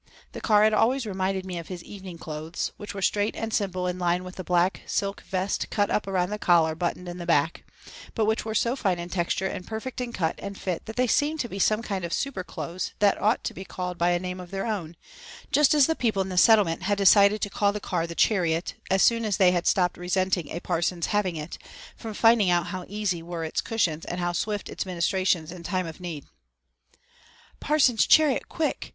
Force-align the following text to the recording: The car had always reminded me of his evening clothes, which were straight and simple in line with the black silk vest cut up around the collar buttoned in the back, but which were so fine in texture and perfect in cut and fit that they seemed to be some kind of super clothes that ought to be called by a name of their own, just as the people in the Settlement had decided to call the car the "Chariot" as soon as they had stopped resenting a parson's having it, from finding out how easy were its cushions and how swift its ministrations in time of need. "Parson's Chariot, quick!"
The 0.31 0.41
car 0.41 0.63
had 0.63 0.73
always 0.73 1.05
reminded 1.05 1.45
me 1.45 1.59
of 1.59 1.67
his 1.67 1.83
evening 1.83 2.17
clothes, 2.17 2.71
which 2.77 2.95
were 2.95 3.03
straight 3.03 3.35
and 3.35 3.53
simple 3.53 3.85
in 3.85 3.99
line 3.99 4.23
with 4.23 4.35
the 4.37 4.43
black 4.43 4.81
silk 4.87 5.21
vest 5.21 5.69
cut 5.69 5.91
up 5.91 6.07
around 6.07 6.31
the 6.31 6.39
collar 6.39 6.73
buttoned 6.73 7.07
in 7.07 7.19
the 7.19 7.27
back, 7.27 7.63
but 8.15 8.25
which 8.25 8.43
were 8.43 8.55
so 8.55 8.75
fine 8.75 8.97
in 8.97 9.09
texture 9.09 9.45
and 9.45 9.67
perfect 9.67 10.01
in 10.01 10.11
cut 10.11 10.37
and 10.39 10.57
fit 10.57 10.87
that 10.87 10.95
they 10.95 11.05
seemed 11.05 11.39
to 11.41 11.47
be 11.47 11.59
some 11.59 11.83
kind 11.83 12.03
of 12.03 12.13
super 12.13 12.43
clothes 12.43 12.93
that 12.97 13.21
ought 13.21 13.43
to 13.43 13.53
be 13.53 13.63
called 13.63 13.99
by 13.99 14.09
a 14.09 14.17
name 14.17 14.39
of 14.39 14.49
their 14.49 14.65
own, 14.65 14.95
just 15.51 15.75
as 15.75 15.85
the 15.85 15.93
people 15.95 16.23
in 16.23 16.29
the 16.29 16.35
Settlement 16.35 16.81
had 16.81 16.97
decided 16.97 17.39
to 17.39 17.51
call 17.51 17.71
the 17.71 17.79
car 17.79 18.07
the 18.07 18.15
"Chariot" 18.15 18.73
as 18.89 19.03
soon 19.03 19.23
as 19.23 19.37
they 19.37 19.51
had 19.51 19.67
stopped 19.67 19.97
resenting 19.99 20.49
a 20.49 20.59
parson's 20.61 21.05
having 21.13 21.35
it, 21.35 21.59
from 21.95 22.15
finding 22.15 22.49
out 22.49 22.65
how 22.65 22.85
easy 22.87 23.21
were 23.21 23.43
its 23.43 23.61
cushions 23.61 24.03
and 24.05 24.19
how 24.19 24.31
swift 24.31 24.67
its 24.67 24.83
ministrations 24.83 25.51
in 25.51 25.61
time 25.61 25.85
of 25.85 25.99
need. 25.99 26.25
"Parson's 27.59 28.07
Chariot, 28.07 28.49
quick!" 28.49 28.89